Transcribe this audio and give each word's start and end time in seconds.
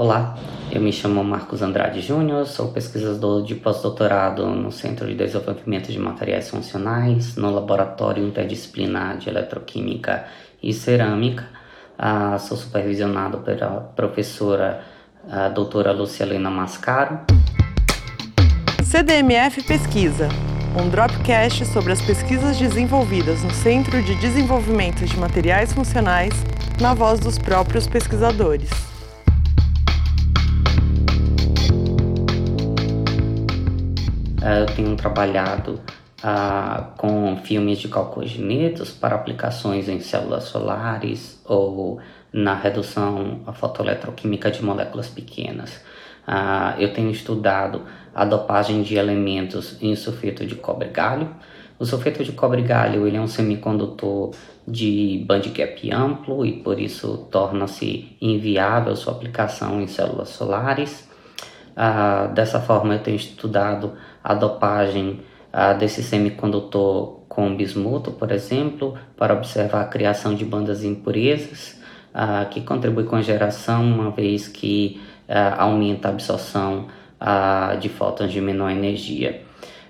Olá, 0.00 0.34
eu 0.72 0.80
me 0.80 0.90
chamo 0.94 1.22
Marcos 1.22 1.60
Andrade 1.60 2.00
Júnior, 2.00 2.46
sou 2.46 2.68
pesquisador 2.68 3.42
de 3.42 3.54
pós-doutorado 3.54 4.46
no 4.46 4.72
Centro 4.72 5.06
de 5.06 5.14
Desenvolvimento 5.14 5.92
de 5.92 5.98
Materiais 5.98 6.48
Funcionais, 6.48 7.36
no 7.36 7.50
Laboratório 7.50 8.26
Interdisciplinar 8.26 9.18
de 9.18 9.28
Eletroquímica 9.28 10.24
e 10.62 10.72
Cerâmica. 10.72 11.46
Ah, 11.98 12.38
sou 12.38 12.56
supervisionado 12.56 13.40
pela 13.40 13.92
professora 13.94 14.80
a 15.28 15.50
doutora 15.50 15.92
Luciana 15.92 16.50
Mascaro. 16.50 17.20
CDMF 18.82 19.62
Pesquisa, 19.64 20.30
um 20.82 20.88
dropcast 20.88 21.66
sobre 21.66 21.92
as 21.92 22.00
pesquisas 22.00 22.56
desenvolvidas 22.56 23.44
no 23.44 23.50
Centro 23.50 24.02
de 24.02 24.14
Desenvolvimento 24.14 25.04
de 25.04 25.18
Materiais 25.18 25.74
Funcionais, 25.74 26.32
na 26.80 26.94
voz 26.94 27.20
dos 27.20 27.38
próprios 27.38 27.86
pesquisadores. 27.86 28.89
Eu 34.42 34.64
tenho 34.74 34.96
trabalhado 34.96 35.78
ah, 36.22 36.92
com 36.96 37.36
filmes 37.44 37.78
de 37.78 37.88
calcogenitos 37.88 38.90
para 38.90 39.14
aplicações 39.14 39.86
em 39.86 40.00
células 40.00 40.44
solares 40.44 41.42
ou 41.44 42.00
na 42.32 42.54
redução 42.54 43.40
fotoeletroquímica 43.52 44.50
de 44.50 44.64
moléculas 44.64 45.08
pequenas. 45.08 45.84
Ah, 46.26 46.74
eu 46.78 46.90
tenho 46.94 47.10
estudado 47.10 47.82
a 48.14 48.24
dopagem 48.24 48.82
de 48.82 48.96
elementos 48.96 49.76
em 49.82 49.94
sulfeto 49.94 50.46
de 50.46 50.54
cobre-galho. 50.54 51.28
O 51.78 51.84
sulfeto 51.84 52.24
de 52.24 52.32
cobre-galho 52.32 53.06
ele 53.06 53.18
é 53.18 53.20
um 53.20 53.26
semicondutor 53.26 54.30
de 54.66 55.22
bandgap 55.26 55.92
amplo 55.92 56.46
e 56.46 56.52
por 56.52 56.80
isso 56.80 57.28
torna-se 57.30 58.16
inviável 58.22 58.96
sua 58.96 59.12
aplicação 59.12 59.82
em 59.82 59.86
células 59.86 60.30
solares. 60.30 61.09
Ah, 61.76 62.26
dessa 62.34 62.60
forma, 62.60 62.94
eu 62.94 63.02
tenho 63.02 63.16
estudado 63.16 63.94
a 64.22 64.34
dopagem 64.34 65.20
ah, 65.52 65.72
desse 65.72 66.02
semicondutor 66.02 67.20
com 67.30 67.54
bismuto, 67.54 68.10
por 68.10 68.32
exemplo, 68.32 68.98
para 69.16 69.32
observar 69.32 69.82
a 69.82 69.84
criação 69.84 70.34
de 70.34 70.44
bandas 70.44 70.82
impurezas, 70.82 71.80
ah, 72.12 72.44
que 72.44 72.60
contribui 72.60 73.04
com 73.04 73.14
a 73.14 73.22
geração, 73.22 73.84
uma 73.84 74.10
vez 74.10 74.48
que 74.48 75.00
ah, 75.28 75.62
aumenta 75.62 76.08
a 76.08 76.10
absorção 76.10 76.88
ah, 77.20 77.76
de 77.80 77.88
fótons 77.88 78.32
de 78.32 78.40
menor 78.40 78.70
energia. 78.70 79.42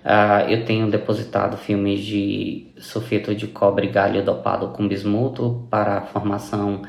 Uh, 0.03 0.49
eu 0.49 0.65
tenho 0.65 0.91
depositado 0.91 1.59
filmes 1.59 2.01
de 2.01 2.69
sulfeto 2.79 3.35
de 3.35 3.47
cobre 3.47 3.87
galho 3.89 4.25
dopado 4.25 4.69
com 4.69 4.89
bismuto 4.89 5.67
para 5.69 5.99
a 5.99 6.01
formação 6.01 6.81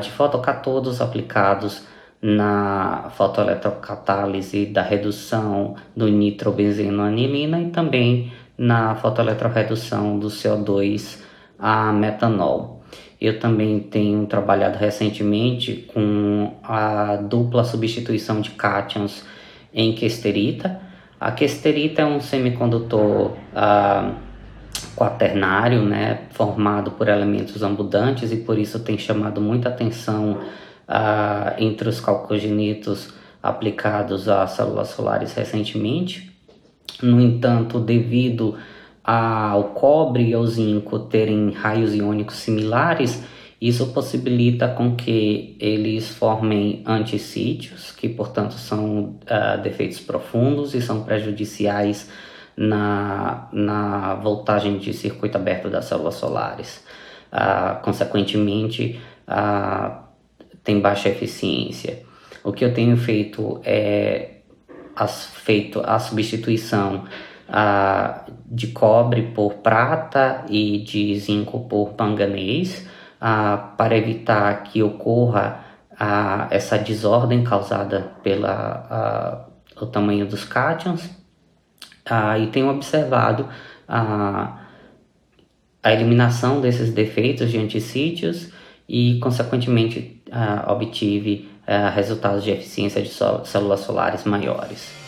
de 0.00 0.08
fotocatodos 0.12 1.00
aplicados 1.00 1.84
na 2.24 3.10
fotoeletrocatálise 3.10 4.64
da 4.64 4.80
redução 4.80 5.74
do 5.94 6.08
nitrobenzenoanilina 6.08 7.60
e 7.60 7.68
também 7.68 8.32
na 8.56 8.94
fotoeletroredução 8.94 10.18
do 10.18 10.28
CO2 10.28 11.18
a 11.58 11.92
metanol. 11.92 12.82
Eu 13.20 13.38
também 13.38 13.78
tenho 13.78 14.24
trabalhado 14.24 14.78
recentemente 14.78 15.86
com 15.92 16.54
a 16.62 17.16
dupla 17.16 17.62
substituição 17.62 18.40
de 18.40 18.52
cátions 18.52 19.22
em 19.74 19.92
questerita. 19.92 20.80
A 21.20 21.30
questerita 21.30 22.00
é 22.00 22.06
um 22.06 22.20
semicondutor 22.20 23.32
uh, 23.32 24.14
quaternário, 24.96 25.82
né, 25.82 26.22
formado 26.30 26.92
por 26.92 27.06
elementos 27.06 27.62
ambudantes 27.62 28.32
e 28.32 28.36
por 28.36 28.58
isso 28.58 28.80
tem 28.80 28.96
chamado 28.96 29.42
muita 29.42 29.68
atenção 29.68 30.40
ah, 30.86 31.54
entre 31.58 31.88
os 31.88 32.00
calcogenitos 32.00 33.12
aplicados 33.42 34.28
a 34.28 34.46
células 34.46 34.88
solares 34.88 35.34
recentemente. 35.34 36.32
No 37.02 37.20
entanto, 37.20 37.78
devido 37.78 38.56
ao 39.02 39.64
cobre 39.64 40.30
e 40.30 40.34
ao 40.34 40.46
zinco 40.46 40.98
terem 40.98 41.50
raios 41.50 41.94
iônicos 41.94 42.36
similares, 42.36 43.22
isso 43.60 43.88
possibilita 43.88 44.68
com 44.68 44.94
que 44.94 45.56
eles 45.60 46.08
formem 46.08 46.82
antissítios, 46.86 47.92
que 47.92 48.08
portanto 48.08 48.52
são 48.52 49.16
uh, 49.24 49.62
defeitos 49.62 50.00
profundos 50.00 50.74
e 50.74 50.82
são 50.82 51.02
prejudiciais 51.02 52.10
na, 52.56 53.48
na 53.52 54.14
voltagem 54.16 54.78
de 54.78 54.92
circuito 54.92 55.36
aberto 55.36 55.68
das 55.68 55.86
células 55.86 56.14
solares. 56.14 56.84
Uh, 57.32 57.82
consequentemente, 57.82 59.00
uh, 59.26 60.03
tem 60.64 60.80
baixa 60.80 61.10
eficiência. 61.10 62.02
O 62.42 62.52
que 62.52 62.64
eu 62.64 62.72
tenho 62.72 62.96
feito 62.96 63.60
é 63.62 64.38
as, 64.96 65.26
feito 65.26 65.80
a 65.84 65.98
substituição 65.98 67.04
ah, 67.48 68.24
de 68.46 68.68
cobre 68.68 69.22
por 69.34 69.54
prata 69.54 70.44
e 70.48 70.78
de 70.78 71.18
zinco 71.18 71.68
por 71.68 71.94
manganês 71.98 72.88
ah, 73.20 73.74
para 73.76 73.96
evitar 73.96 74.62
que 74.64 74.82
ocorra 74.82 75.64
ah, 75.98 76.48
essa 76.50 76.78
desordem 76.78 77.44
causada 77.44 78.12
pela 78.22 79.50
o 79.80 79.86
tamanho 79.86 80.24
dos 80.24 80.44
cátions 80.44 81.10
e 82.40 82.46
tenho 82.46 82.68
observado 82.68 83.48
a 83.88 85.92
eliminação 85.92 86.60
desses 86.60 86.92
defeitos 86.92 87.50
de 87.50 87.58
antissítios 87.58 88.52
e, 88.88 89.18
consequentemente, 89.18 90.22
uh, 90.34 90.72
obtive 90.72 91.48
uh, 91.66 91.94
resultados 91.94 92.42
de 92.42 92.50
eficiência 92.50 93.00
de 93.00 93.10
células 93.44 93.80
solares 93.80 94.24
maiores. 94.24 95.04